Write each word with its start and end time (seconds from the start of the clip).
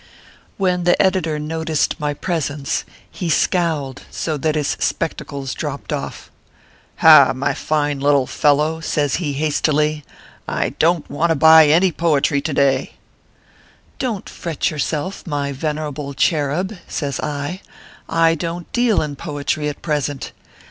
When 0.57 0.83
the 0.85 0.99
editor 0.99 1.37
noticed 1.37 1.99
my 1.99 2.15
presence, 2.15 2.85
he 3.11 3.29
scowled 3.29 4.01
so 4.09 4.35
that 4.35 4.55
his 4.55 4.75
spectacles 4.79 5.53
dropped 5.53 5.93
off. 5.93 6.31
ORPHEUS 6.97 7.01
C. 7.01 7.01
KERR 7.01 7.09
PAPERS. 7.09 7.27
107" 7.35 7.35
Ha, 7.45 7.47
my 7.47 7.53
fine 7.53 7.99
little 7.99 8.25
fellow," 8.25 8.79
says 8.81 9.15
he, 9.17 9.33
hastily;" 9.33 10.03
I 10.47 10.69
don 10.69 11.03
t 11.03 11.13
want 11.13 11.29
to 11.29 11.35
buy 11.35 11.67
any 11.67 11.91
poetry 11.91 12.41
to 12.41 12.51
day."" 12.53 12.93
Don 13.99 14.23
t 14.23 14.31
fret 14.33 14.71
yourself, 14.71 15.27
my 15.27 15.51
venerable 15.51 16.15
cherub," 16.15 16.75
says 16.87 17.19
I;" 17.19 17.61
I 18.09 18.33
don 18.33 18.63
t 18.63 18.69
deal 18.73 19.03
in 19.03 19.15
poetry 19.15 19.69
at 19.69 19.83
present. 19.83 20.31